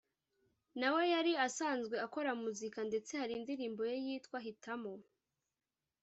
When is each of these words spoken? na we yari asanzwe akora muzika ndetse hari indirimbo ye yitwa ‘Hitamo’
na 0.79 0.87
we 0.93 1.03
yari 1.13 1.33
asanzwe 1.47 1.95
akora 2.05 2.31
muzika 2.43 2.79
ndetse 2.89 3.11
hari 3.21 3.33
indirimbo 3.35 3.81
ye 3.89 3.95
yitwa 4.05 4.37
‘Hitamo’ 4.45 4.93